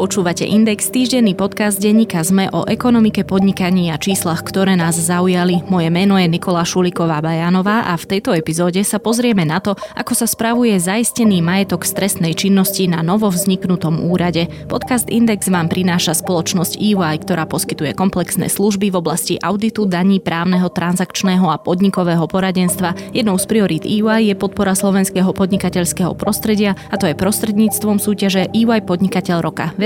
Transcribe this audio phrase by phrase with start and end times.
[0.00, 5.60] Počúvate Index, týždenný podcast denníka ZME o ekonomike, podnikaní a číslach, ktoré nás zaujali.
[5.68, 10.16] Moje meno je Nikola Šuliková Bajanová a v tejto epizóde sa pozrieme na to, ako
[10.16, 14.48] sa spravuje zaistený majetok stresnej činnosti na novo vzniknutom úrade.
[14.72, 20.72] Podcast Index vám prináša spoločnosť EY, ktorá poskytuje komplexné služby v oblasti auditu, daní, právneho,
[20.72, 22.96] transakčného a podnikového poradenstva.
[23.12, 28.80] Jednou z priorít EY je podpora slovenského podnikateľského prostredia a to je prostredníctvom súťaže EY
[28.88, 29.76] Podnikateľ roka.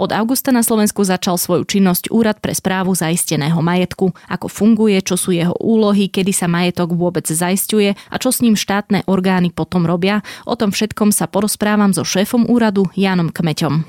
[0.00, 4.16] Od augusta na Slovensku začal svoju činnosť Úrad pre správu zaisteného majetku.
[4.32, 8.56] Ako funguje, čo sú jeho úlohy, kedy sa majetok vôbec zaistuje a čo s ním
[8.56, 13.84] štátne orgány potom robia, o tom všetkom sa porozprávam so šéfom úradu Jánom Kmeťom.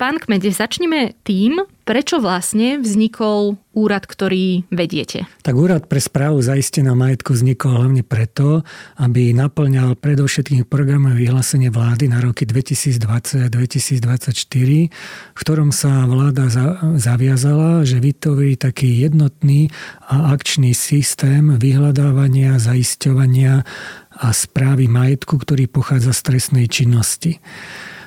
[0.00, 5.28] Pán Kmede, začneme tým, prečo vlastne vznikol úrad, ktorý vediete?
[5.44, 8.64] Tak úrad pre správu zaisteného majetku vznikol hlavne preto,
[8.96, 14.40] aby naplňal predovšetkým programové vyhlásenie vlády na roky 2020 a 2024,
[14.88, 16.48] v ktorom sa vláda
[16.96, 19.68] zaviazala, že vytvorí taký jednotný
[20.08, 23.68] a akčný systém vyhľadávania, zaisťovania
[24.16, 27.36] a správy majetku, ktorý pochádza z trestnej činnosti.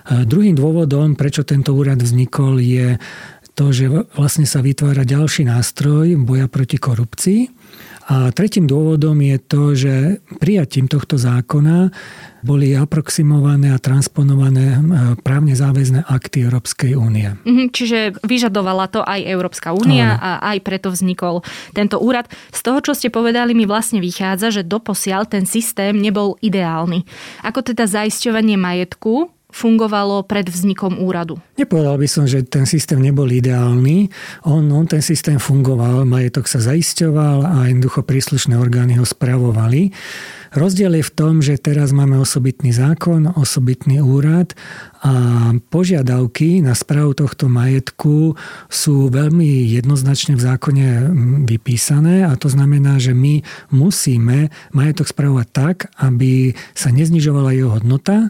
[0.04, 3.00] Druhým dôvodom, prečo tento úrad vznikol, je
[3.54, 3.86] to, že
[4.18, 7.42] vlastne sa vytvára ďalší nástroj boja proti korupcii.
[8.04, 9.94] A tretím dôvodom je to, že
[10.36, 11.88] prijatím tohto zákona
[12.44, 14.76] boli aproximované a transponované
[15.24, 17.32] právne záväzné akty Európskej únie.
[17.48, 22.28] Mhm, čiže vyžadovala to aj Európska únia a aj preto vznikol tento úrad.
[22.52, 27.08] Z toho, čo ste povedali, mi vlastne vychádza, že doposiaľ ten systém nebol ideálny.
[27.48, 31.38] Ako teda zaisťovanie majetku fungovalo pred vznikom úradu?
[31.56, 34.10] Nepovedal by som, že ten systém nebol ideálny.
[34.50, 39.94] On, on ten systém fungoval, majetok sa zaisťoval a jednoducho príslušné orgány ho spravovali.
[40.54, 44.54] Rozdiel je v tom, že teraz máme osobitný zákon, osobitný úrad
[45.02, 48.38] a požiadavky na správu tohto majetku
[48.70, 50.86] sú veľmi jednoznačne v zákone
[51.50, 53.42] vypísané a to znamená, že my
[53.74, 58.30] musíme majetok spravovať tak, aby sa neznižovala jeho hodnota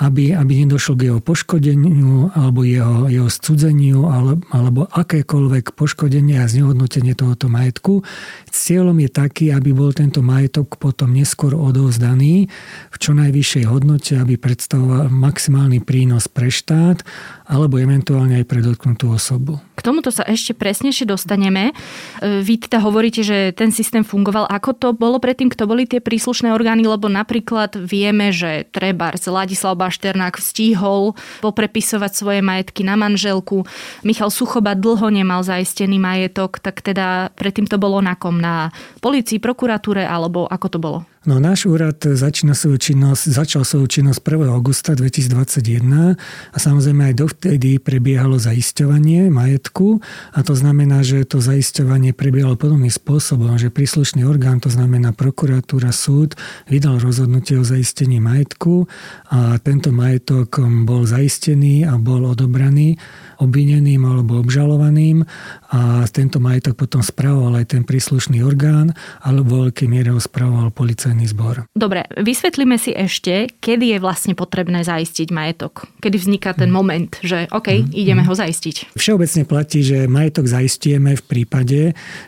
[0.00, 6.48] aby, aby nedošlo k jeho poškodeniu alebo jeho, jeho scudzeniu alebo, alebo akékoľvek poškodenie a
[6.48, 8.00] znehodnotenie tohoto majetku.
[8.48, 12.48] Cieľom je taký, aby bol tento majetok potom neskôr odovzdaný
[12.88, 17.04] v čo najvyššej hodnote, aby predstavoval maximálny prínos pre štát
[17.44, 19.60] alebo eventuálne aj pre dotknutú osobu.
[19.80, 21.72] K tomuto sa ešte presnejšie dostaneme.
[21.72, 24.44] E, vy teda hovoríte, že ten systém fungoval.
[24.44, 26.84] Ako to bolo predtým, kto boli tie príslušné orgány?
[26.84, 33.66] Lebo napríklad vieme, že treba Ladislav Bašternák stíhol poprepisovať svoje majetky na manželku.
[34.06, 38.38] Michal Suchoba dlho nemal zaistený majetok, tak teda predtým to bolo na kom?
[38.38, 38.70] Na
[39.02, 40.98] policii, prokuratúre alebo ako to bolo?
[41.28, 44.56] No náš úrad začína svoju činnosť, začal svoju činnosť 1.
[44.56, 50.00] augusta 2021 a samozrejme aj dovtedy prebiehalo zaisťovanie majetku
[50.32, 55.92] a to znamená, že to zaisťovanie prebiehalo podobným spôsobom, že príslušný orgán, to znamená prokuratúra,
[55.92, 56.40] súd,
[56.72, 58.88] vydal rozhodnutie o zaistení majetku
[59.28, 60.56] a tento majetok
[60.88, 62.96] bol zaistený a bol odobraný
[63.40, 65.24] obvineným alebo obžalovaným
[65.72, 68.92] a tento majetok potom spravoval aj ten príslušný orgán,
[69.24, 71.64] alebo veľkej miere ho spravoval policajný zbor.
[71.72, 75.88] Dobre, vysvetlíme si ešte, kedy je vlastne potrebné zaistiť majetok.
[76.04, 77.96] Kedy vzniká ten moment, že OK, mm.
[77.96, 78.92] ideme ho zaistiť.
[78.94, 81.80] Všeobecne platí, že majetok zaistujeme v prípade,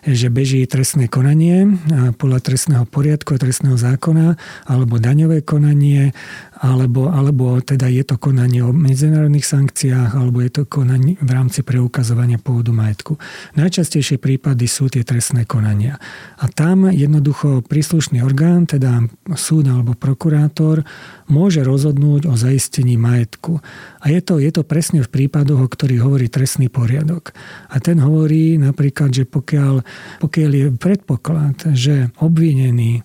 [0.07, 1.77] že beží trestné konanie
[2.17, 4.39] podľa trestného poriadku a trestného zákona
[4.71, 6.17] alebo daňové konanie
[6.63, 11.67] alebo, alebo teda je to konanie o medzinárodných sankciách, alebo je to konanie v rámci
[11.67, 13.19] preukazovania pôvodu majetku.
[13.59, 15.99] Najčastejšie prípady sú tie trestné konania.
[16.39, 19.03] A tam jednoducho príslušný orgán, teda
[19.35, 20.87] súd alebo prokurátor,
[21.27, 23.59] môže rozhodnúť o zaistení majetku.
[23.99, 27.35] A je to, je to presne v prípadoch, o ktorých hovorí trestný poriadok.
[27.75, 29.83] A ten hovorí napríklad, že pokiaľ,
[30.23, 33.03] pokiaľ je predpoklad, že obvinený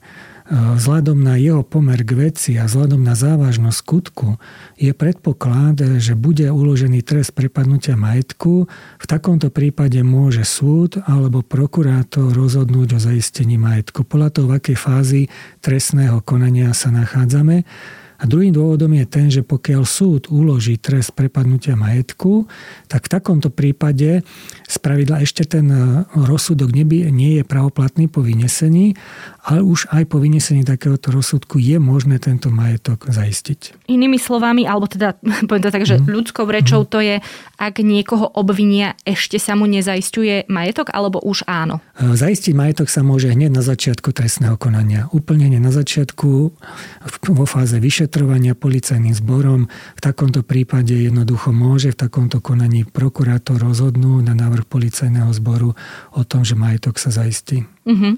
[0.51, 4.39] vzhľadom na jeho pomer k veci a vzhľadom na závažnosť skutku
[4.79, 8.67] je predpoklad, že bude uložený trest prepadnutia majetku,
[8.97, 14.07] v takomto prípade môže súd alebo prokurátor rozhodnúť o zaistení majetku.
[14.07, 15.21] Podľa toho, v akej fázi
[15.59, 17.67] trestného konania sa nachádzame.
[18.17, 22.49] A druhým dôvodom je ten, že pokiaľ súd uloží trest prepadnutia majetku,
[22.89, 24.25] tak v takomto prípade
[24.65, 25.69] spravidla ešte ten
[26.17, 28.97] rozsudok neby, nie je pravoplatný po vynesení,
[29.47, 33.87] ale už aj po vynesení takéhoto rozsudku je možné tento majetok zaistiť.
[33.87, 35.15] Inými slovami, alebo teda
[35.47, 36.09] poviem to tak, že mm.
[36.09, 37.21] ľudskou rečou to je,
[37.61, 41.79] ak niekoho obvinia, ešte sa mu nezaistuje majetok, alebo už áno?
[41.97, 45.07] Zaistiť majetok sa môže hneď na začiatku trestného konania.
[45.13, 46.29] Úplne na začiatku
[47.33, 49.67] vo fáze vyšetrovania policajným zborom.
[49.67, 55.75] V takomto prípade jednoducho môže v takomto konaní prokurátor rozhodnúť na návrh policajného zboru
[56.15, 57.67] o tom, že majetok sa zaistí.
[57.83, 58.15] Uh-huh.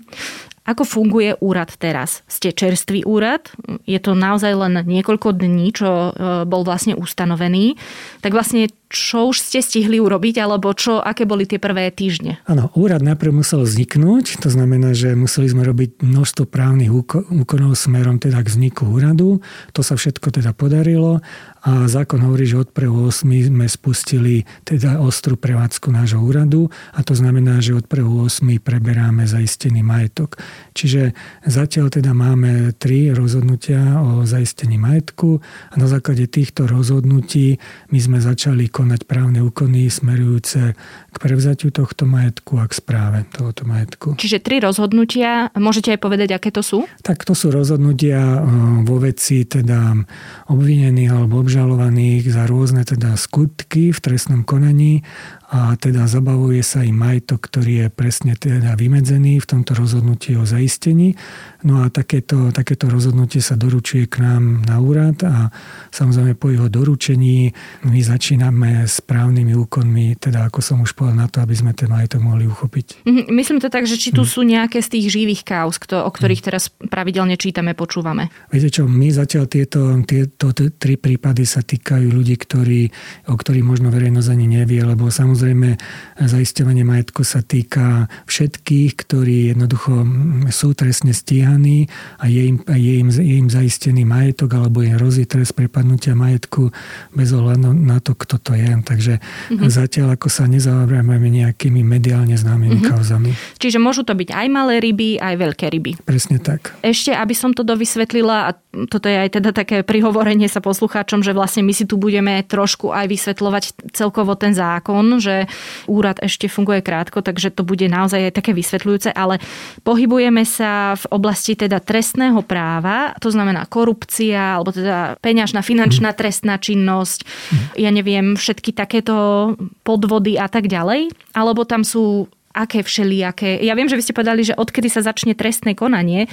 [0.69, 2.21] Ako funguje úrad teraz?
[2.29, 3.49] Ste čerstvý úrad?
[3.89, 6.09] Je to naozaj len niekoľko dní, čo e,
[6.45, 7.73] bol vlastne ustanovený.
[8.21, 12.41] Tak vlastne čo už ste stihli urobiť, alebo čo, aké boli tie prvé týždne?
[12.49, 18.17] Áno, úrad najprv musel vzniknúť, to znamená, že museli sme robiť množstvo právnych úkonov smerom
[18.17, 19.45] teda k vzniku úradu.
[19.77, 21.21] To sa všetko teda podarilo
[21.59, 23.51] a zákon hovorí, že od 1.8.
[23.51, 28.63] sme spustili teda ostrú prevádzku nášho úradu a to znamená, že od 1.8.
[28.63, 30.39] preberáme zaistený majetok.
[30.71, 31.11] Čiže
[31.43, 37.59] zatiaľ teda máme tri rozhodnutia o zaistení majetku a na základe týchto rozhodnutí
[37.91, 40.79] my sme začali konať právne úkony smerujúce
[41.09, 44.15] k prevzatiu tohto majetku a k správe tohoto majetku.
[44.15, 46.85] Čiže tri rozhodnutia, môžete aj povedať, aké to sú?
[47.01, 48.41] Tak to sú rozhodnutia
[48.85, 50.05] vo veci teda
[50.49, 55.01] obvinených alebo obžalovaných za rôzne teda skutky v trestnom konaní
[55.49, 60.45] a teda zabavuje sa im majetok, ktorý je presne teda vymedzený v tomto rozhodnutí o
[60.45, 61.17] zaistení.
[61.65, 65.49] No a takéto, takéto rozhodnutie sa doručuje k nám na úrad a
[65.89, 67.49] samozrejme po jeho doručení
[67.81, 71.89] my začíname s právnymi úkonmi, teda ako som už povedal, na to, aby sme ten
[71.89, 73.09] majetok mohli uchopiť.
[73.09, 74.29] Mhm, myslím to tak, že či tu hmm.
[74.29, 76.45] sú nejaké z tých živých kauz, o ktorých mhm.
[76.45, 78.29] teraz pravidelne čítame, počúvame.
[78.53, 82.93] Viete čo, my zatiaľ tieto, tieto tri prípady sa týkajú ľudí, ktorí,
[83.25, 85.79] o ktorých možno verejnosť ani nevie, lebo samozrejme Samozrejme,
[86.19, 90.03] zaisťovanie majetku sa týka všetkých, ktorí jednoducho
[90.51, 91.87] sú trestne stíhaní
[92.19, 96.75] a je im, je im, je im zaistený majetok alebo je hrozí trest prepadnutia majetku
[97.15, 98.67] bez ohľadu na to, kto to je.
[98.83, 99.71] Takže mm-hmm.
[99.71, 102.91] zatiaľ ako sa nezaoberáme nejakými mediálne známymi mm-hmm.
[102.91, 103.31] kauzami.
[103.63, 106.03] Čiže môžu to byť aj malé ryby, aj veľké ryby.
[106.03, 106.75] Presne tak.
[106.83, 108.59] Ešte, aby som to dovysvetlila, a
[108.91, 112.91] toto je aj teda také prihovorenie sa poslucháčom, že vlastne my si tu budeme trošku
[112.91, 113.63] aj vysvetľovať
[113.95, 115.45] celkovo ten zákon, že že
[115.85, 119.37] úrad ešte funguje krátko, takže to bude naozaj aj také vysvetľujúce, ale
[119.85, 126.57] pohybujeme sa v oblasti teda trestného práva, to znamená korupcia, alebo teda peňažná finančná trestná
[126.57, 127.29] činnosť,
[127.77, 129.53] ja neviem, všetky takéto
[129.85, 133.61] podvody a tak ďalej, alebo tam sú aké všelijaké.
[133.61, 136.25] Ja viem, že vy ste povedali, že odkedy sa začne trestné konanie,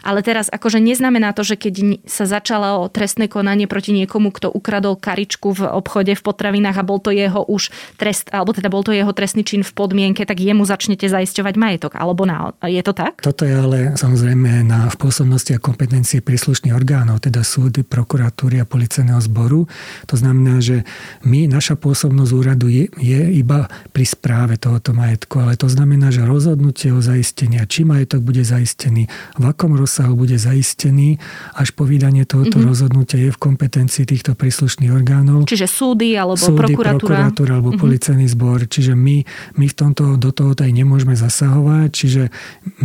[0.00, 4.96] ale teraz akože neznamená to, že keď sa začalo trestné konanie proti niekomu, kto ukradol
[4.96, 7.68] karičku v obchode v potravinách a bol to jeho už
[8.00, 11.92] trest, alebo teda bol to jeho trestný čin v podmienke, tak jemu začnete zaisťovať majetok.
[12.00, 13.20] Alebo na, je to tak?
[13.20, 18.68] Toto je ale samozrejme na v pôsobnosti a kompetencie príslušných orgánov, teda súdy, prokuratúry a
[18.68, 19.68] policajného zboru.
[20.08, 20.88] To znamená, že
[21.28, 26.24] my, naša pôsobnosť úradu je, je iba pri správe tohoto majetku, ale to znamená, že
[26.24, 31.18] rozhodnutie o zaistení, či majetok bude zaistený, v akom roz rozsahu bude zaistený,
[31.58, 32.70] až po vydanie tohoto mm-hmm.
[32.70, 35.50] rozhodnutia je v kompetencii týchto príslušných orgánov.
[35.50, 37.26] Čiže súdy alebo súdy, prokuratúra.
[37.26, 37.82] prokuratúra alebo mm-hmm.
[37.82, 38.70] policajný zbor.
[38.70, 39.26] Čiže my,
[39.58, 41.90] my v tomto, do toho aj nemôžeme zasahovať.
[41.90, 42.22] Čiže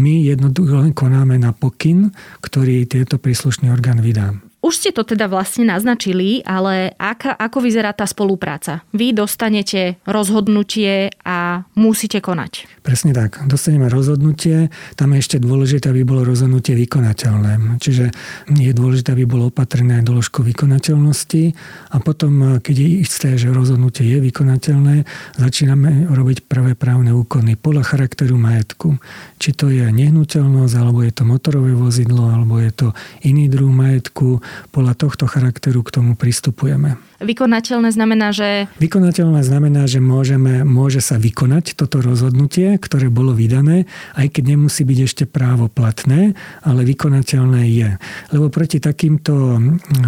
[0.02, 2.10] my jednoducho len konáme na pokyn,
[2.42, 4.34] ktorý tieto príslušný orgán vydá.
[4.66, 8.82] Už ste to teda vlastne naznačili, ale aká, ako vyzerá tá spolupráca?
[8.98, 12.66] Vy dostanete rozhodnutie a musíte konať.
[12.82, 13.46] Presne tak.
[13.46, 17.78] Dostaneme rozhodnutie, tam je ešte dôležité, aby bolo rozhodnutie vykonateľné.
[17.78, 18.10] Čiže
[18.58, 21.54] je dôležité, aby bolo opatrené doložko vykonateľnosti
[21.94, 25.06] a potom, keď je isté, že rozhodnutie je vykonateľné,
[25.38, 28.98] začíname robiť prvé právne úkony podľa charakteru majetku.
[29.38, 32.88] Či to je nehnuteľnosť, alebo je to motorové vozidlo, alebo je to
[33.22, 37.00] iný druh majetku, podľa tohto charakteru k tomu pristupujeme.
[37.26, 38.70] Vykonateľné znamená, že...
[38.78, 44.86] Vykonateľné znamená, že môžeme, môže sa vykonať toto rozhodnutie, ktoré bolo vydané, aj keď nemusí
[44.86, 47.90] byť ešte právo platné, ale vykonateľné je.
[48.32, 49.58] Lebo proti takýmto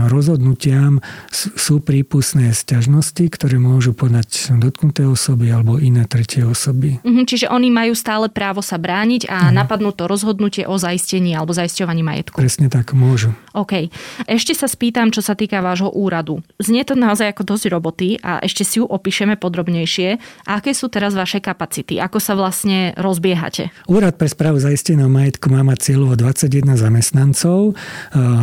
[0.08, 1.02] rozhodnutiam
[1.34, 7.02] sú prípustné sťažnosti, ktoré môžu podať dotknuté osoby alebo iné tretie osoby.
[7.02, 9.54] Mhm, čiže oni majú stále právo sa brániť a mhm.
[9.58, 12.38] napadnú to rozhodnutie o zaistení alebo zaisťovaní majetku.
[12.38, 13.34] Presne tak, môžu.
[13.58, 13.90] OK.
[14.30, 16.46] Ešte sa spýtam, čo sa týka vášho úradu.
[16.62, 20.20] Znie to naozaj ako dosť roboty a ešte si ju opíšeme podrobnejšie.
[20.44, 22.04] Aké sú teraz vaše kapacity?
[22.04, 23.72] Ako sa vlastne rozbiehate?
[23.88, 27.80] Úrad pre správu zaisteného majetku má mať cieľovo 21 zamestnancov.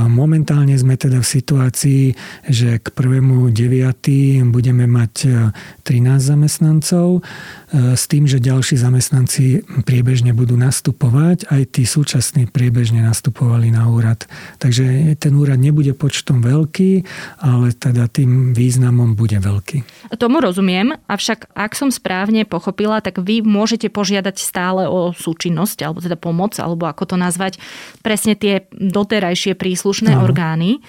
[0.09, 2.03] Momentálne sme teda v situácii,
[2.49, 4.49] že k 1.9.
[4.49, 5.15] budeme mať
[5.85, 7.21] 13 zamestnancov
[7.75, 14.25] s tým, že ďalší zamestnanci priebežne budú nastupovať, aj tí súčasní priebežne nastupovali na úrad.
[14.63, 17.03] Takže ten úrad nebude počtom veľký,
[17.43, 20.11] ale teda tým významom bude veľký.
[20.21, 26.05] Tomu rozumiem, avšak ak som správne pochopila, tak vy môžete požiadať stále o súčinnosť, alebo
[26.05, 27.63] teda pomoc, alebo ako to nazvať,
[28.05, 30.21] presne tie doterajšie príslušné Aha.
[30.21, 30.83] orgány.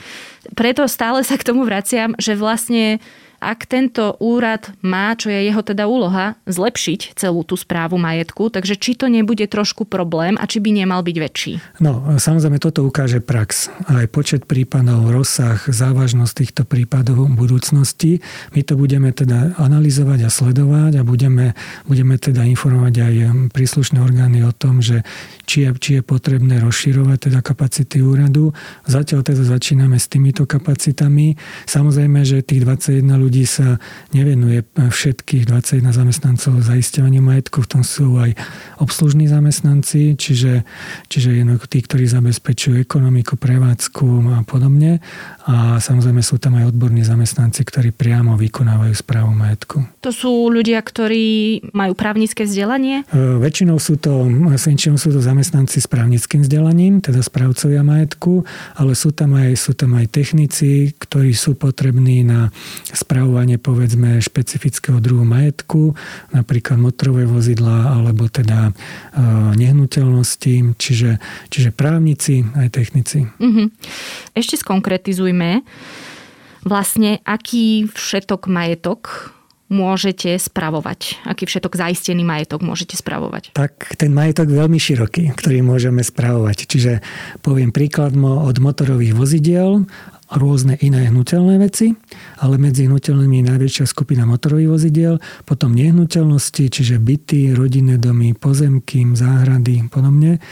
[0.57, 2.99] Preto stále sa k tomu vraciam, že vlastne
[3.39, 8.75] ak tento úrad má, čo je jeho teda úloha, zlepšiť celú tú správu majetku, takže
[8.75, 11.53] či to nebude trošku problém a či by nemal byť väčší?
[11.81, 13.69] No, samozrejme toto ukáže prax.
[13.89, 18.23] Aj počet prípadov, rozsah, závažnosť týchto prípadov v budúcnosti.
[18.55, 21.53] My to budeme teda analyzovať a sledovať a budeme,
[21.85, 23.15] budeme teda informovať aj
[23.51, 25.01] príslušné orgány o tom, že
[25.45, 28.53] či je, či je potrebné rozširovať teda kapacity úradu.
[28.85, 31.37] Zatiaľ teda začíname s týmito kapacitami.
[31.69, 33.77] Samozrejme, že tých 21 ľudí sa
[34.11, 38.35] nevenuje všetkých 21 zamestnancov zaisťovaniu majetku, v tom sú aj
[38.81, 40.67] obslužní zamestnanci, čiže,
[41.07, 44.99] čiže jednoducho tí, ktorí zabezpečujú ekonomiku, prevádzku a podobne.
[45.45, 49.85] A samozrejme sú tam aj odborní zamestnanci, ktorí priamo vykonávajú správu majetku.
[50.01, 53.05] To sú ľudia, ktorí majú právnické vzdelanie?
[53.09, 58.41] E, väčšinou sú to, väčšinou sú to zamestnanci s právnickým vzdelaním, teda správcovia majetku,
[58.75, 62.49] ale sú tam aj, sú tam aj technici, ktorí sú potrební na
[63.15, 65.95] spravovanie povedzme špecifického druhu majetku,
[66.35, 68.71] napríklad motorové vozidla alebo teda e,
[69.55, 73.23] nehnuteľnosti, čiže, čiže právnici aj technici.
[73.39, 73.71] Uh-huh.
[74.35, 75.63] Ešte skonkretizujme
[76.67, 79.31] vlastne, aký všetok majetok
[79.71, 81.25] môžete spravovať?
[81.25, 83.55] Aký všetok zaistený majetok môžete spravovať?
[83.55, 86.67] Tak ten majetok je veľmi široký, ktorý môžeme spravovať.
[86.69, 86.91] Čiže
[87.41, 89.89] poviem príklad od motorových vozidiel
[90.35, 91.95] rôzne iné hnutelné veci,
[92.43, 95.15] ale medzi hnutelnými je najväčšia skupina motorových vozidiel,
[95.47, 100.43] potom nehnuteľnosti, čiže byty, rodinné domy, pozemky, záhrady, podobne.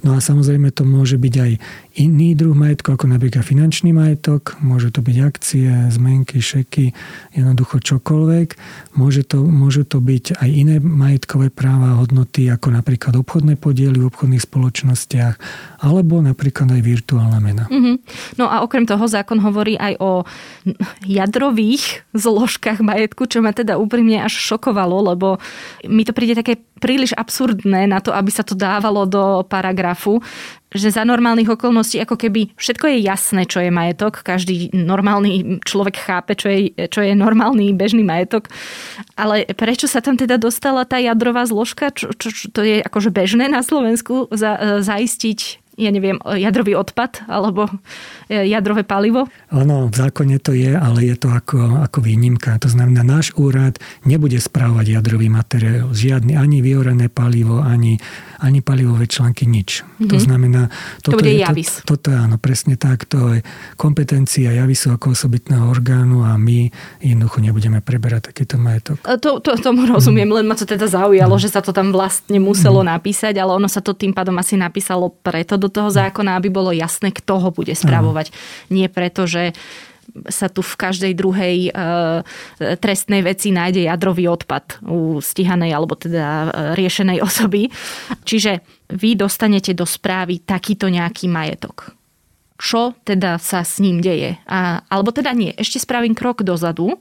[0.00, 1.52] No a samozrejme to môže byť aj
[2.00, 6.96] iný druh majetku, ako napríklad finančný majetok, môže to byť akcie, zmenky, šeky,
[7.36, 8.48] jednoducho čokoľvek.
[8.96, 14.08] Môže to, môžu to byť aj iné majetkové práva hodnoty, ako napríklad obchodné podiely v
[14.08, 15.36] obchodných spoločnostiach,
[15.84, 17.64] alebo napríklad aj virtuálna mena.
[17.68, 17.96] Mm-hmm.
[18.40, 20.24] No a okrem toho zákon hovorí aj o
[21.04, 25.36] jadrových zložkách majetku, čo ma teda úprimne až šokovalo, lebo
[25.84, 30.24] mi to príde také príliš absurdné na to, aby sa to dávalo do paragrafu
[30.70, 34.22] že za normálnych okolností ako keby všetko je jasné, čo je majetok.
[34.22, 38.46] Každý normálny človek chápe, čo je, čo je normálny bežný majetok.
[39.18, 41.90] Ale prečo sa tam teda dostala tá jadrová zložka?
[41.90, 47.24] Čo, čo, čo to je akože bežné na Slovensku za, zaistiť ja neviem, jadrový odpad
[47.24, 47.64] alebo
[48.28, 49.24] e, jadrové palivo?
[49.48, 52.60] Ono, v zákone to je, ale je to ako, ako výnimka.
[52.60, 55.88] To znamená, náš úrad nebude správať jadrový materiál.
[55.96, 57.96] Žiadny, ani vyorené palivo, ani
[58.40, 59.84] ani palivové články, nič.
[59.84, 60.08] Mm-hmm.
[60.08, 60.24] To mhm.
[60.24, 60.62] znamená...
[61.04, 61.84] Toto to bude je, javis.
[61.84, 63.04] To, toto áno, presne tak.
[63.12, 63.44] To je
[63.76, 66.72] kompetencia javisu ako osobitného orgánu a my
[67.04, 69.04] jednoducho nebudeme preberať takýto majetok.
[69.04, 70.36] To, to, tomu rozumiem, mm.
[70.40, 71.42] len ma to teda zaujalo, mm.
[71.42, 72.88] že sa to tam vlastne muselo mm.
[72.96, 76.72] napísať, ale ono sa to tým pádom asi napísalo preto do toho zákona, aby bolo
[76.72, 78.32] jasné, kto ho bude spravovať.
[78.32, 78.36] Mm.
[78.72, 79.52] Nie preto, že
[80.28, 81.70] sa tu v každej druhej e,
[82.78, 86.48] trestnej veci nájde jadrový odpad u stíhanej alebo teda e,
[86.78, 87.70] riešenej osoby.
[88.26, 91.94] Čiže vy dostanete do správy takýto nejaký majetok.
[92.60, 94.36] Čo teda sa s ním deje?
[94.44, 97.00] A, alebo teda nie, ešte spravím krok dozadu.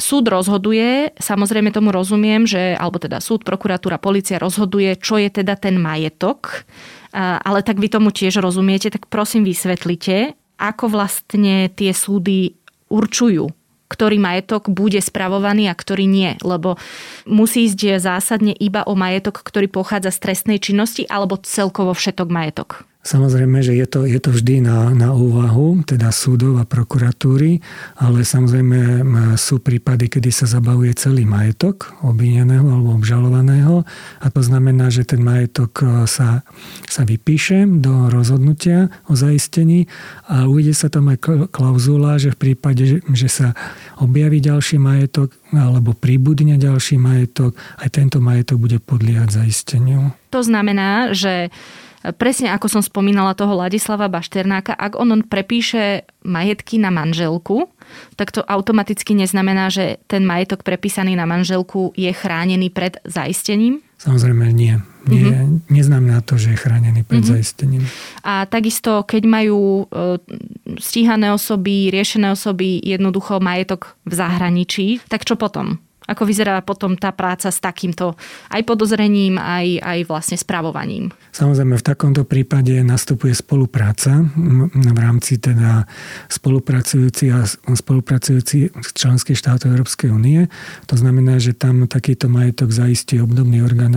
[0.00, 5.60] Súd rozhoduje, samozrejme tomu rozumiem, že, alebo teda súd, prokuratúra, policia rozhoduje, čo je teda
[5.60, 6.64] ten majetok,
[7.12, 12.60] ale tak vy tomu tiež rozumiete, tak prosím vysvetlite, ako vlastne tie súdy
[12.92, 13.48] určujú,
[13.88, 16.36] ktorý majetok bude spravovaný a ktorý nie.
[16.44, 16.76] Lebo
[17.24, 22.89] musí ísť zásadne iba o majetok, ktorý pochádza z trestnej činnosti alebo celkovo všetok majetok.
[23.00, 27.64] Samozrejme, že je to, je to vždy na, na úvahu, teda súdov a prokuratúry,
[27.96, 29.00] ale samozrejme
[29.40, 33.88] sú prípady, kedy sa zabavuje celý majetok obvineného alebo obžalovaného
[34.20, 36.44] a to znamená, že ten majetok e, sa,
[36.92, 39.88] sa vypíše do rozhodnutia o zaistení
[40.28, 43.56] a uvede sa tam aj klauzula, že v prípade, že sa
[43.96, 50.14] objaví ďalší majetok, alebo príbudne ďalší majetok, aj tento majetok bude podliehať zaisteniu.
[50.30, 51.50] To znamená, že
[52.16, 57.68] presne ako som spomínala toho Ladislava Bašternáka, ak on prepíše majetky na manželku,
[58.14, 63.82] tak to automaticky neznamená, že ten majetok prepísaný na manželku je chránený pred zaistením?
[64.00, 64.80] Samozrejme nie.
[65.04, 65.68] nie mm-hmm.
[65.68, 67.36] Neznamená to, že je chránený pred mm-hmm.
[67.36, 67.84] zaistením.
[68.24, 70.16] A takisto, keď majú e,
[70.80, 75.76] stíhané osoby, riešené osoby jednoducho majetok v zahraničí, tak čo potom?
[76.10, 78.18] Ako vyzerá potom tá práca s takýmto
[78.50, 81.14] aj podozrením, aj, aj vlastne spravovaním?
[81.30, 84.26] Samozrejme, v takomto prípade nastupuje spolupráca
[84.74, 85.86] v rámci teda
[86.26, 90.50] spolupracujúci a spolupracujúci členských štátov Európskej únie.
[90.90, 93.94] To znamená, že tam takýto majetok zaistí obdobný orgán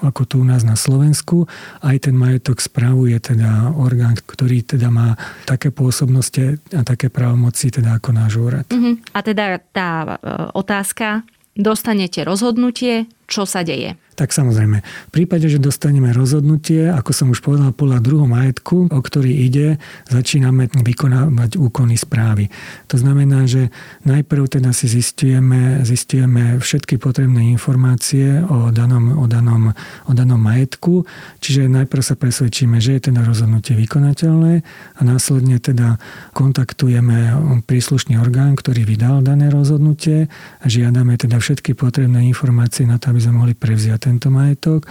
[0.00, 1.44] ako tu u nás na Slovensku.
[1.84, 5.14] Aj ten majetok spravuje teda orgán, ktorý teda má
[5.44, 8.66] také pôsobnosti a také právomoci teda ako náš úrad.
[8.72, 8.96] Uh-huh.
[9.12, 10.08] A teda tá e,
[10.56, 11.20] otázka,
[11.62, 14.00] dostanete rozhodnutie, čo sa deje.
[14.20, 19.00] Tak samozrejme, v prípade, že dostaneme rozhodnutie, ako som už povedal, podľa druhom majetku, o
[19.00, 19.80] ktorý ide,
[20.12, 22.52] začíname vykonávať úkony správy.
[22.92, 23.72] To znamená, že
[24.04, 29.72] najprv teda si zistujeme, zistujeme všetky potrebné informácie o danom, o, danom,
[30.04, 31.08] o danom majetku,
[31.40, 35.96] čiže najprv sa presvedčíme, že je teda rozhodnutie vykonateľné a následne teda
[36.36, 40.28] kontaktujeme príslušný orgán, ktorý vydal dané rozhodnutie
[40.60, 44.90] a žiadame teda všetky potrebné informácie na to, aby sme mohli prevziať tento majetok.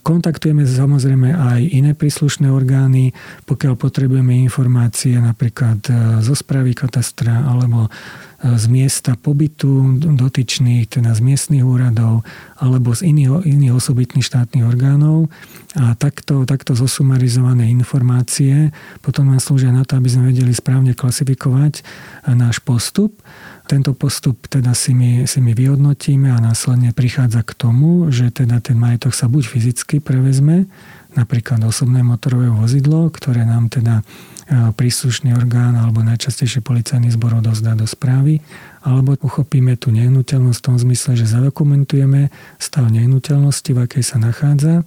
[0.00, 3.12] Kontaktujeme samozrejme aj iné príslušné orgány,
[3.44, 5.92] pokiaľ potrebujeme informácie napríklad e,
[6.24, 7.92] zo správy katastra alebo
[8.40, 12.24] z miesta pobytu dotyčných, teda z miestnych úradov
[12.56, 15.28] alebo z iných, iných osobitných štátnych orgánov.
[15.76, 18.72] A takto, takto zosumarizované informácie
[19.04, 21.84] potom nám slúžia na to, aby sme vedeli správne klasifikovať
[22.32, 23.20] náš postup
[23.70, 28.58] tento postup teda si my, si my vyhodnotíme a následne prichádza k tomu, že teda
[28.58, 30.66] ten majetok sa buď fyzicky prevezme,
[31.14, 34.04] napríklad osobné motorové vozidlo, ktoré nám teda e,
[34.50, 38.42] príslušný orgán alebo najčastejšie policajný zbor odozdá do správy,
[38.82, 44.82] alebo uchopíme tú nehnuteľnosť v tom zmysle, že zadokumentujeme stav nehnuteľnosti, v akej sa nachádza,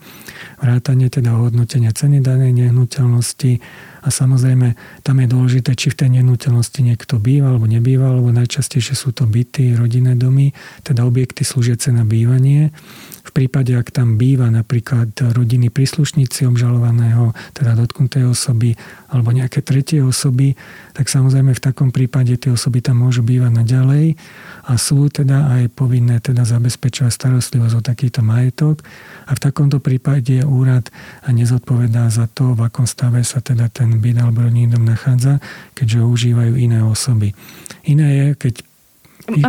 [0.59, 3.63] vrátanie teda hodnotenia ceny danej nehnuteľnosti,
[4.03, 8.99] a samozrejme, tam je dôležité, či v tej nenúteľnosti niekto býva alebo nebýva, alebo najčastejšie
[8.99, 10.51] sú to byty, rodinné domy,
[10.83, 12.75] teda objekty slúžiace na bývanie.
[13.23, 18.75] V prípade, ak tam býva napríklad rodiny príslušníci obžalovaného, teda dotknutej osoby,
[19.07, 20.59] alebo nejaké tretie osoby,
[20.91, 24.19] tak samozrejme v takom prípade tie osoby tam môžu bývať naďalej
[24.67, 28.83] a sú teda aj povinné teda zabezpečovať starostlivosť o takýto majetok
[29.27, 30.91] a v takomto prípade úrad
[31.23, 35.43] nezodpovedá za to, v akom stave sa teda ten byt alebo rodinný dom nachádza,
[35.77, 37.35] keďže ho užívajú iné osoby.
[37.83, 38.53] Iné je, keď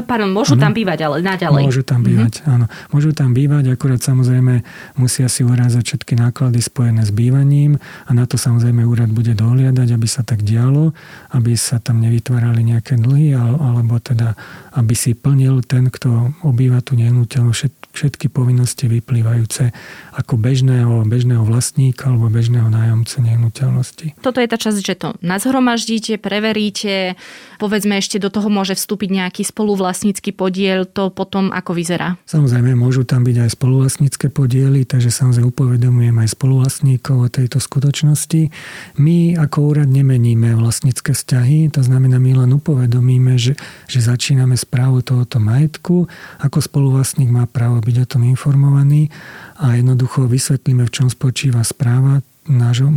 [0.07, 1.66] Pardon, môžu ano, tam bývať, ale naďalej.
[1.66, 2.07] Môžu tam mhm.
[2.07, 2.54] bývať, mm-hmm.
[2.54, 2.66] áno.
[2.94, 4.62] Môžu tam bývať, akurát samozrejme
[4.94, 9.88] musia si urázať všetky náklady spojené s bývaním a na to samozrejme úrad bude dohliadať,
[9.90, 10.94] aby sa tak dialo,
[11.35, 14.38] aby sa tam nevytvárali nejaké dlhy, alebo teda,
[14.78, 19.70] aby si plnil ten, kto obýva tú nehnuteľnosť, všetky povinnosti vyplývajúce
[20.18, 24.18] ako bežného, bežného vlastníka alebo bežného nájomcu nehnuteľnosti.
[24.18, 27.14] Toto je tá časť, že to nazhromaždíte, preveríte,
[27.62, 32.18] povedzme ešte do toho môže vstúpiť nejaký spoluvlastnícky podiel, to potom ako vyzerá?
[32.26, 38.50] Samozrejme, môžu tam byť aj spoluvlastnícke podiely, takže samozrejme upovedomujem aj spoluvlastníkov o tejto skutočnosti.
[38.98, 43.54] My ako úrad nemeníme vlastnícke vzťahy, to znamená, my len upovedomíme, že,
[43.87, 46.11] že začíname správu tohoto majetku,
[46.42, 49.12] ako spoluvlastník má právo byť o tom informovaný
[49.60, 52.92] a jednoducho vysvetlíme, v čom spočíva správa nášho,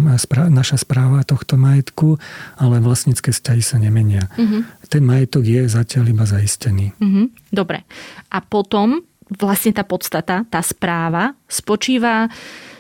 [0.52, 2.20] naša správa tohto majetku,
[2.60, 4.28] ale vlastnícke vzťahy sa nemenia.
[4.36, 4.64] Uh-huh.
[4.92, 6.92] Ten majetok je zatiaľ iba zaistený.
[7.00, 7.32] Uh-huh.
[7.48, 7.88] Dobre.
[8.32, 9.00] A potom
[9.32, 12.28] vlastne tá podstata, tá správa spočíva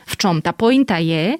[0.08, 0.40] v čom?
[0.40, 1.36] Tá pointa je,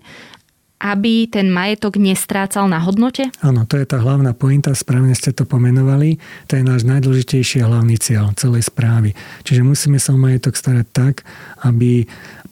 [0.78, 3.34] aby ten majetok nestrácal na hodnote?
[3.42, 6.22] Áno, to je tá hlavná pointa, správne ste to pomenovali.
[6.50, 9.18] To je náš najdôležitejší a hlavný cieľ celej správy.
[9.42, 11.26] Čiže musíme sa o majetok starať tak,
[11.66, 12.06] aby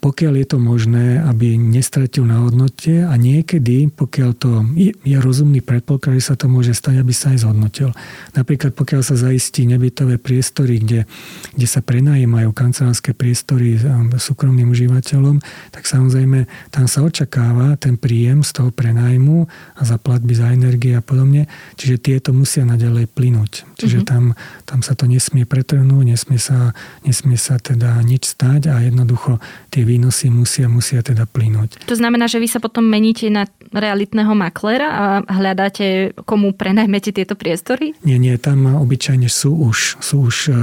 [0.05, 6.21] pokiaľ je to možné, aby nestratil na hodnote a niekedy, pokiaľ to je, rozumný predpoklad,
[6.21, 7.89] že sa to môže stať, aby sa aj zhodnotil.
[8.37, 11.09] Napríklad pokiaľ sa zaistí nebytové priestory, kde,
[11.57, 15.41] kde sa prenajímajú kancelárske priestory um, súkromným užívateľom,
[15.73, 20.93] tak samozrejme tam sa očakáva ten príjem z toho prenájmu a za platby za energie
[20.93, 21.49] a podobne.
[21.81, 24.11] Čiže tieto musia naďalej plynúť Čiže mm-hmm.
[24.11, 24.23] tam,
[24.65, 26.71] tam sa to nesmie pretrhnúť, nesmie sa,
[27.03, 29.37] nesmie sa teda nič stať a jednoducho
[29.69, 31.85] tie výnosy musia, musia teda plynúť.
[31.85, 37.35] To znamená, že vy sa potom meníte na realitného maklera a hľadáte, komu prenajmete tieto
[37.35, 37.91] priestory?
[38.07, 40.53] Nie, nie, tam obyčajne sú už, sú už e,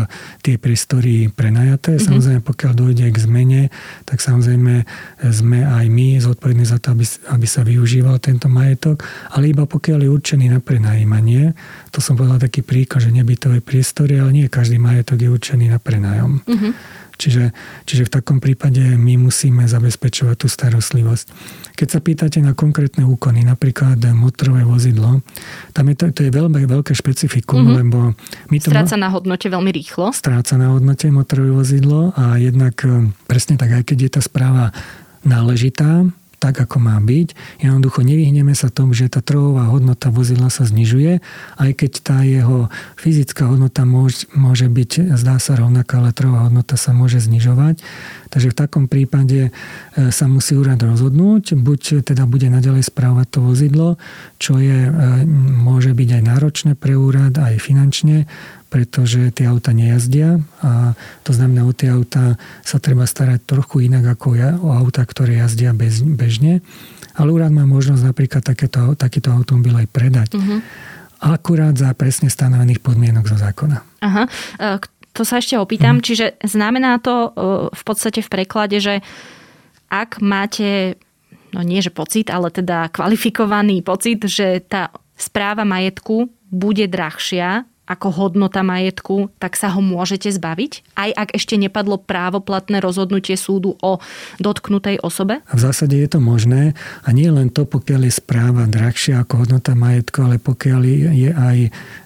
[0.40, 1.96] tie priestory prenajaté.
[1.96, 2.08] Mm-hmm.
[2.08, 3.62] Samozrejme, pokiaľ dojde k zmene,
[4.08, 4.88] tak samozrejme
[5.28, 7.04] sme aj my zodpovední za to, aby,
[7.36, 9.04] aby sa využíval tento majetok,
[9.36, 11.52] ale iba pokiaľ je určený na prenajímanie.
[11.92, 15.76] To som povedal taký príklad, že nebytové priestory, ale nie každý majetok je určený na
[15.76, 16.40] prenájom.
[16.44, 16.72] Mm-hmm.
[17.20, 17.54] Čiže,
[17.86, 21.26] čiže v takom prípade my musíme zabezpečovať tú starostlivosť.
[21.78, 25.22] Keď sa pýtate na konkrétne úkony, napríklad motorové vozidlo,
[25.70, 27.78] tam je to, to je veľmi veľké špecifikum, mm-hmm.
[27.78, 27.98] lebo
[28.50, 28.72] my to...
[28.72, 30.10] Stráca na hodnote veľmi rýchlo.
[30.10, 34.74] Stráca na hodnote motorové vozidlo a jednak e, presne tak, aj keď je tá správa
[35.22, 36.08] náležitá,
[36.42, 37.38] tak, ako má byť.
[37.62, 41.22] Jednoducho nevyhneme sa tomu, že tá trhová hodnota vozidla sa znižuje,
[41.62, 42.66] aj keď tá jeho
[42.98, 47.78] fyzická hodnota môže, môže byť, zdá sa rovnaká, ale trhová hodnota sa môže znižovať.
[48.34, 49.50] Takže v takom prípade e,
[50.10, 53.88] sa musí úrad rozhodnúť, buď teda bude naďalej správať to vozidlo,
[54.42, 54.92] čo je, e,
[55.62, 58.26] môže byť aj náročné pre úrad, aj finančne,
[58.72, 64.16] pretože tie auta nejazdia a to znamená, o tie auta sa treba starať trochu inak
[64.16, 66.64] ako ja, o auta, ktoré jazdia bez, bežne.
[67.12, 70.28] Ale úrad má možnosť napríklad takéto, takýto automobil aj predať.
[70.32, 70.64] Uh-huh.
[71.20, 73.84] Akurát za presne stanovených podmienok zo zákona.
[74.00, 74.24] Aha.
[74.56, 74.80] E,
[75.12, 76.00] to sa ešte opýtam.
[76.00, 76.08] Uh-huh.
[76.08, 77.30] Čiže znamená to e,
[77.68, 79.04] v podstate v preklade, že
[79.92, 80.96] ak máte,
[81.52, 84.88] no nie že pocit, ale teda kvalifikovaný pocit, že tá
[85.20, 91.60] správa majetku bude drahšia, ako hodnota majetku, tak sa ho môžete zbaviť, aj ak ešte
[91.60, 94.00] nepadlo právoplatné rozhodnutie súdu o
[94.40, 95.44] dotknutej osobe?
[95.52, 96.72] V zásade je to možné
[97.04, 100.80] a nie len to, pokiaľ je správa drahšia ako hodnota majetku, ale pokiaľ
[101.12, 101.58] je aj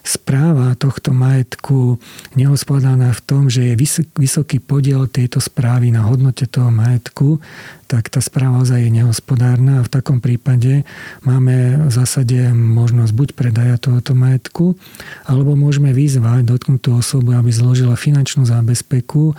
[0.03, 1.95] správa tohto majetku
[2.35, 3.79] nehospodána v tom, že je
[4.19, 7.39] vysoký podiel tejto správy na hodnote toho majetku,
[7.87, 10.83] tak tá správa ozaj je nehospodárna a v takom prípade
[11.23, 14.75] máme v zásade možnosť buď predaja tohoto majetku,
[15.23, 19.33] alebo môžeme vyzvať dotknutú osobu, aby zložila finančnú zábezpeku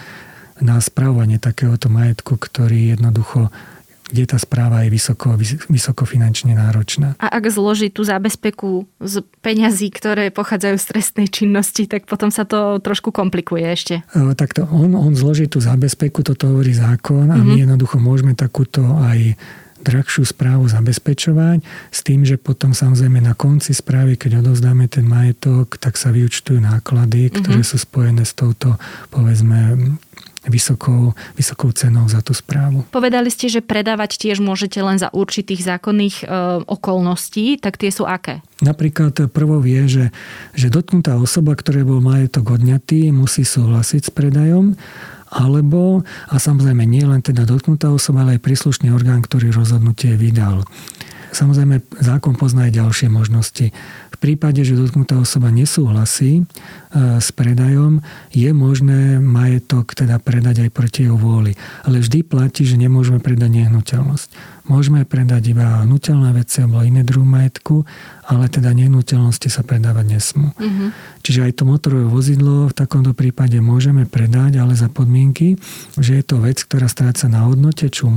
[0.64, 3.52] na správanie takéhoto majetku, ktorý jednoducho
[4.08, 5.36] kde tá správa je vysoko,
[5.68, 7.14] vysoko finančne náročná.
[7.20, 12.48] A ak zloží tú zábezpeku z peňazí, ktoré pochádzajú z trestnej činnosti, tak potom sa
[12.48, 14.00] to trošku komplikuje ešte.
[14.16, 17.46] E, takto on, on zloží tú zábezpeku, toto hovorí zákon a mm-hmm.
[17.46, 17.62] my mhm.
[17.68, 19.36] jednoducho môžeme takúto aj
[19.82, 21.62] drahšiu správu zabezpečovať
[21.92, 26.58] s tým, že potom samozrejme na konci správy, keď odovzdáme ten majetok, tak sa vyučtujú
[26.58, 27.70] náklady, ktoré mm-hmm.
[27.70, 28.76] sú spojené s touto,
[29.08, 29.78] povedzme,
[30.48, 32.82] vysokou, vysokou cenou za tú správu.
[32.88, 36.26] Povedali ste, že predávať tiež môžete len za určitých zákonných e,
[36.64, 38.40] okolností, tak tie sú aké?
[38.64, 40.06] Napríklad prvou je, že,
[40.56, 44.74] že dotknutá osoba, ktoré bol majetok odňatý, musí súhlasiť s predajom
[45.28, 50.64] alebo, a samozrejme nie len teda dotknutá osoba, ale aj príslušný orgán, ktorý rozhodnutie vydal.
[51.28, 53.68] Samozrejme, zákon pozná aj ďalšie možnosti.
[54.08, 56.48] V prípade, že dotknutá osoba nesúhlasí
[56.94, 58.00] s predajom,
[58.32, 61.52] je možné majetok teda predať aj proti jeho vôli.
[61.84, 64.56] Ale vždy platí, že nemôžeme predať nehnuteľnosť.
[64.68, 67.88] Môžeme predať iba nutelné veci alebo iné druh majetku,
[68.28, 70.52] ale teda nehnuteľnosti sa predávať nesmú.
[70.52, 70.92] Uh-huh.
[71.24, 75.56] Čiže aj to motorové vozidlo v takomto prípade môžeme predať, ale za podmienky,
[75.96, 78.12] že je to vec, ktorá stráca na hodnote, čo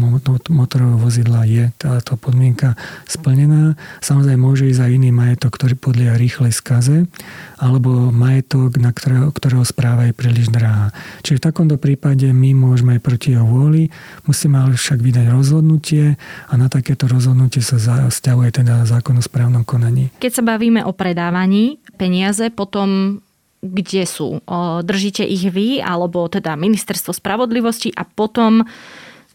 [0.52, 2.76] motorové vozidla je táto podmienka
[3.08, 3.80] splnená.
[4.04, 7.08] Samozrejme môže ísť aj iný majetok, ktorý podľa rýchlej skaze,
[7.64, 10.93] alebo majetok, na ktorého, ktorého správa je príliš drahá.
[11.26, 13.89] Čiže v takomto prípade my môžeme aj proti jeho vôli,
[14.30, 19.65] musíme ale však vydať rozhodnutie a na takéto rozhodnutie sa vzťahuje teda zákon o správnom
[19.65, 20.12] konaní.
[20.21, 23.17] Keď sa bavíme o predávaní peniaze, potom
[23.62, 24.41] kde sú?
[24.82, 28.65] Držíte ich vy, alebo teda ministerstvo spravodlivosti a potom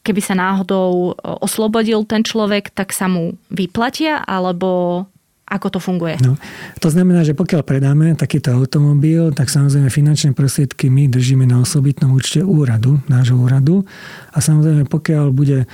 [0.02, 5.02] keby sa náhodou oslobodil ten človek, tak sa mu vyplatia, alebo
[5.46, 6.18] ako to funguje?
[6.26, 6.34] No,
[6.82, 12.18] to znamená, že pokiaľ predáme takýto automobil, tak samozrejme finančné prostriedky my držíme na osobitnom
[12.18, 13.86] účte úradu, nášho úradu.
[14.34, 15.70] A samozrejme, pokiaľ bude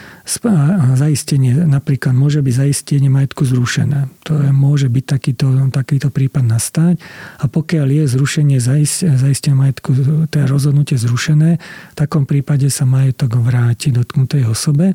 [0.93, 4.13] zaistenie, napríklad môže byť zaistenie majetku zrušené.
[4.29, 7.01] To je, môže byť takýto, takýto prípad nastať.
[7.41, 9.97] A pokiaľ je zrušenie zaistenia majetku,
[10.29, 14.93] teda rozhodnutie zrušené, v takom prípade sa majetok vráti dotknutej osobe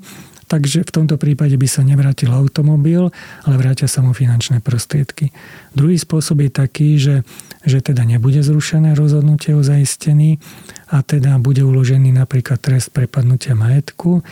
[0.47, 3.11] takže v tomto prípade by sa nevrátil automobil,
[3.43, 5.35] ale vrátia sa mu finančné prostriedky.
[5.75, 7.27] Druhý spôsob je taký, že,
[7.67, 10.39] že teda nebude zrušené rozhodnutie o zaistení
[10.87, 14.23] a teda bude uložený napríklad trest prepadnutia majetku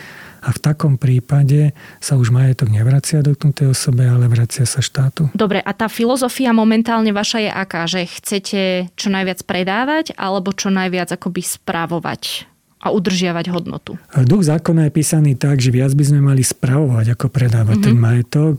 [0.46, 5.28] a v takom prípade sa už majetok nevracia dotknutej osobe, ale vracia sa štátu.
[5.34, 7.82] Dobre, a tá filozofia momentálne vaša je aká?
[7.84, 8.60] Že chcete
[8.94, 12.55] čo najviac predávať alebo čo najviac akoby spravovať?
[12.86, 13.98] A udržiavať hodnotu.
[14.22, 17.88] Duch zákona je písaný tak, že viac by sme mali spravovať, ako predávať mm-hmm.
[17.90, 18.56] ten majetok.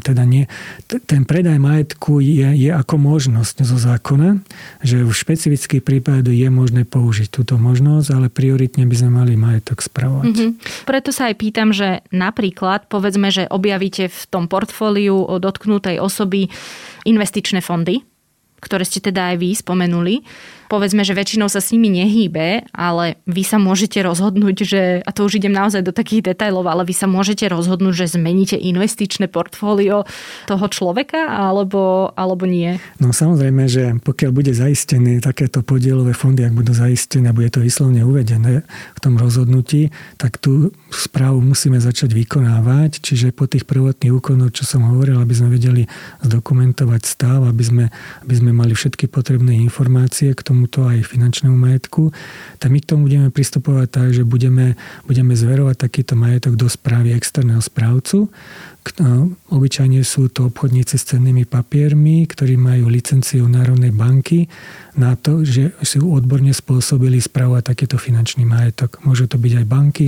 [0.00, 0.48] Teda nie,
[0.88, 4.40] ten predaj majetku je, je ako možnosť zo zákona,
[4.80, 9.84] že v špecifických prípadoch je možné použiť túto možnosť, ale prioritne by sme mali majetok
[9.84, 10.24] spravovať.
[10.32, 10.50] Mm-hmm.
[10.88, 16.48] Preto sa aj pýtam, že napríklad povedzme, že objavíte v tom portfóliu dotknutej osoby
[17.04, 18.00] investičné fondy,
[18.64, 20.14] ktoré ste teda aj vy spomenuli.
[20.68, 25.24] Povedzme, že väčšinou sa s nimi nehýbe, ale vy sa môžete rozhodnúť, že, a to
[25.24, 30.04] už idem naozaj do takých detailov, ale vy sa môžete rozhodnúť, že zmeníte investičné portfólio
[30.44, 32.76] toho človeka, alebo, alebo nie?
[33.00, 38.04] No samozrejme, že pokiaľ bude zaistené takéto podielové fondy, ak budú zaistené, bude to vyslovne
[38.04, 39.88] uvedené v tom rozhodnutí,
[40.20, 45.32] tak tú správu musíme začať vykonávať, čiže po tých prvotných úkonoch, čo som hovoril, aby
[45.32, 45.88] sme vedeli
[46.24, 47.84] zdokumentovať stav, aby sme,
[48.24, 52.10] aby sme mali všetky potrebné informácie k tomu, tomuto aj finančnému majetku,
[52.58, 54.74] tak my k tomu budeme pristupovať tak, že budeme,
[55.06, 58.26] budeme zverovať takýto majetok do správy externého správcu.
[59.48, 64.48] Obyčajne sú to obchodníci s cennými papiermi, ktorí majú licenciu Národnej banky
[64.98, 68.98] na to, že sú odborne spôsobili spravovať takéto finančný majetok.
[69.06, 70.06] Môžu to byť aj banky,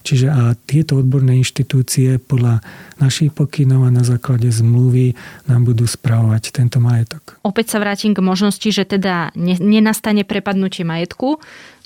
[0.00, 2.64] čiže a tieto odborné inštitúcie podľa
[2.96, 5.12] našich pokynov a na základe zmluvy
[5.48, 7.40] nám budú spravovať tento majetok.
[7.44, 11.40] Opäť sa vrátim k možnosti, že teda nenastane prepadnutie majetku,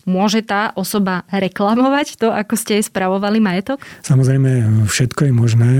[0.04, 3.80] Môže tá osoba reklamovať to, ako ste jej spravovali majetok?
[4.04, 5.72] Samozrejme, všetko je možné,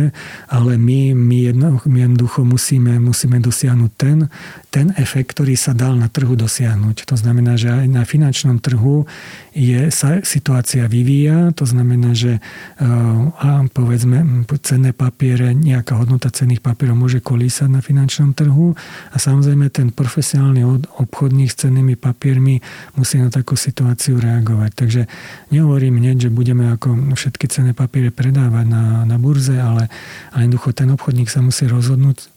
[0.49, 4.33] ale my, my, jedno, my jednoducho musíme, musíme dosiahnuť ten,
[4.73, 7.05] ten efekt, ktorý sa dal na trhu dosiahnuť.
[7.09, 9.07] To znamená, že aj na finančnom trhu
[9.55, 12.43] je, sa situácia vyvíja, to znamená, že
[13.39, 18.75] a povedzme cenné papiere, nejaká hodnota cenných papierov môže kolísať na finančnom trhu
[19.15, 20.67] a samozrejme ten profesionálny
[20.99, 22.59] obchodník s cennými papiermi
[22.99, 24.71] musí na takú situáciu situáciu reagovať.
[24.75, 25.03] Takže
[25.51, 29.91] nehovorím hneď, že budeme ako všetky cenné papiere predávať na, na burze, ale,
[30.33, 32.34] ale jednoducho ten obchodník sa musí rozhodnúť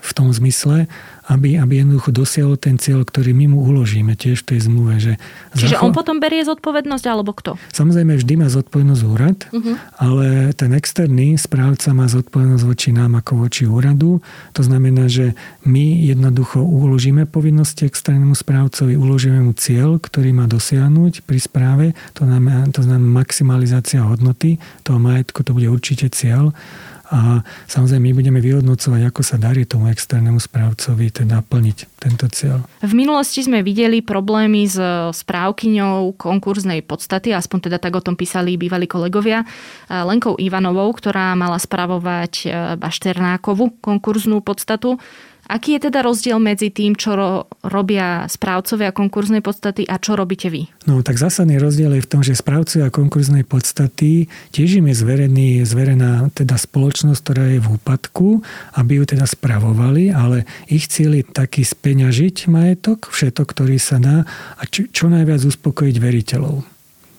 [0.00, 0.88] v tom zmysle,
[1.30, 4.98] aby, aby jednoducho dosiahol ten cieľ, ktorý my mu uložíme tiež v tej zmluve.
[4.98, 5.12] Že
[5.54, 7.54] Čiže zacho- on potom berie zodpovednosť alebo kto?
[7.70, 9.74] Samozrejme vždy má zodpovednosť úrad, uh-huh.
[10.02, 14.18] ale ten externý správca má zodpovednosť voči nám ako voči úradu.
[14.58, 21.22] To znamená, že my jednoducho uložíme povinnosti externému správcovi, uložíme mu cieľ, ktorý má dosiahnuť
[21.22, 21.86] pri správe.
[22.18, 26.50] To znamená, to znamená maximalizácia hodnoty toho majetku, to bude určite cieľ
[27.10, 32.62] a samozrejme my budeme vyhodnocovať, ako sa darí tomu externému správcovi teda plniť tento cieľ.
[32.86, 34.78] V minulosti sme videli problémy s
[35.10, 39.42] správkyňou konkurznej podstaty, aspoň teda tak o tom písali bývalí kolegovia,
[39.90, 45.02] Lenkou Ivanovou, ktorá mala spravovať e, Bašternákovú konkurznú podstatu.
[45.50, 50.46] Aký je teda rozdiel medzi tým, čo ro- robia správcovia konkurznej podstaty a čo robíte
[50.46, 50.70] vy?
[50.86, 55.66] No tak zásadný rozdiel je v tom, že správcovia konkurznej podstaty tiež im je zverený,
[55.66, 58.46] zverená teda spoločnosť, ktorá je v úpadku,
[58.78, 64.22] aby ju teda spravovali, ale ich cieľ je taký speňažiť majetok, všetok, ktorý sa dá
[64.54, 66.62] a čo, čo najviac uspokojiť veriteľov.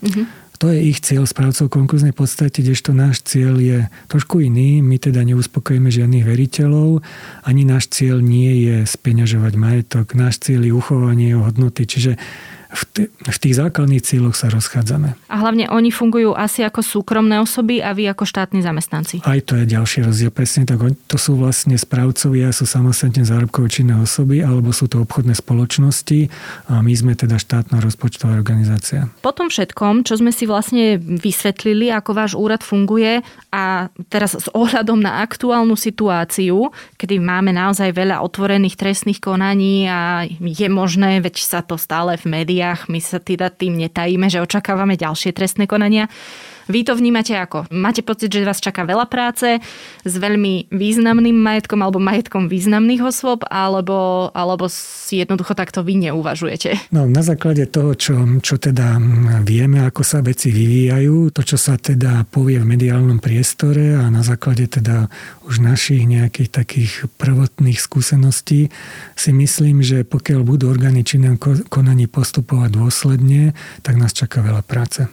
[0.08, 0.41] Mm-hmm.
[0.62, 4.86] To je ich cieľ správcov konkurznej podstate, kdežto náš cieľ je trošku iný.
[4.86, 7.02] My teda neuspokojíme žiadnych veriteľov,
[7.50, 10.14] ani náš cieľ nie je speňažovať majetok.
[10.14, 11.90] Náš cieľ je uchovanie jeho hodnoty.
[11.90, 12.14] Čiže
[12.72, 15.14] v, t- v tých základných cieľoch sa rozchádzame.
[15.28, 19.28] A hlavne oni fungujú asi ako súkromné osoby a vy ako štátni zamestnanci.
[19.28, 20.32] Aj to je ďalší rozdiel.
[20.32, 20.80] Presne tak.
[20.82, 26.32] To sú vlastne správcovia, sú samostatne zárobkové činné osoby, alebo sú to obchodné spoločnosti
[26.72, 29.12] a my sme teda štátna rozpočtová organizácia.
[29.20, 33.20] Po tom všetkom, čo sme si vlastne vysvetlili, ako váš úrad funguje
[33.52, 40.24] a teraz s ohľadom na aktuálnu situáciu, kedy máme naozaj veľa otvorených trestných konaní a
[40.32, 42.94] je možné, veď sa to stále v médiách médiách.
[42.94, 46.06] My sa teda tým netajíme, že očakávame ďalšie trestné konania.
[46.72, 47.68] Vy to vnímate ako?
[47.68, 49.60] Máte pocit, že vás čaká veľa práce
[50.08, 56.96] s veľmi významným majetkom alebo majetkom významných osôb, alebo, alebo si jednoducho takto vy neuvažujete?
[56.96, 58.96] No, na základe toho, čo, čo teda
[59.44, 64.24] vieme, ako sa veci vyvíjajú, to, čo sa teda povie v mediálnom priestore a na
[64.24, 65.12] základe teda
[65.44, 68.72] už našich nejakých takých prvotných skúseností
[69.20, 71.36] si myslím, že pokiaľ budú orgány činné
[71.68, 73.52] konaní postupovať dôsledne,
[73.84, 75.12] tak nás čaká veľa práce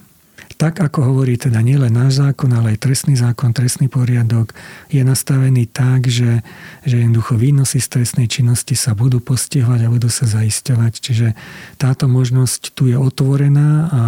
[0.59, 4.51] tak ako hovorí teda nielen náš zákon, ale aj trestný zákon, trestný poriadok
[4.90, 6.42] je nastavený tak, že,
[6.83, 10.92] že jednoducho výnosy z trestnej činnosti sa budú postihovať a budú sa zaisťovať.
[10.99, 11.29] Čiže
[11.79, 14.03] táto možnosť tu je otvorená a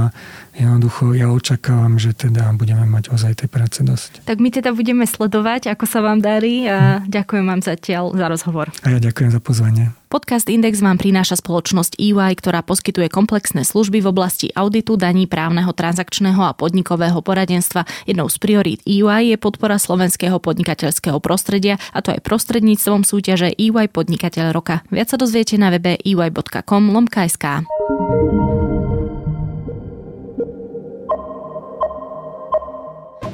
[0.60, 4.28] jednoducho ja očakávam, že teda budeme mať ozaj tej práce dosť.
[4.28, 7.08] Tak my teda budeme sledovať, ako sa vám darí a hm.
[7.08, 8.66] ďakujem vám zatiaľ za rozhovor.
[8.84, 9.96] A ja ďakujem za pozvanie.
[10.10, 15.70] Podcast Index vám prináša spoločnosť EY, ktorá poskytuje komplexné služby v oblasti auditu, daní, právneho,
[15.70, 17.86] transakčného a podnikového poradenstva.
[18.10, 23.86] Jednou z priorít EY je podpora slovenského podnikateľského prostredia a to aj prostredníctvom súťaže EY
[23.94, 24.82] Podnikateľ roka.
[24.90, 27.62] Viac sa dozviete na webe ey.com lomka.sk.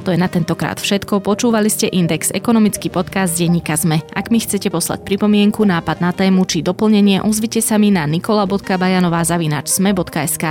[0.06, 1.18] To je na tentokrát všetko.
[1.18, 4.06] Počúvali ste Index, ekonomický podcast denníka ZME.
[4.14, 10.44] Ak mi chcete poslať pripomienku, nápad na tému či doplnenie, ozvite sa mi na nikola.bajanová.sme.sk.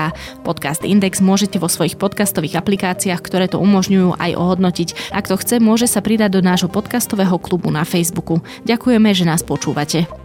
[0.44, 5.16] Podcast Index môžete vo svojich podcastových aplikáciách, ktoré to umožňujú, aj ohodnotiť.
[5.16, 8.44] Ak to chce, môže sa pridať do nášho podcastového klubu na Facebooku.
[8.68, 10.25] Ďakujeme, že nás počúvate.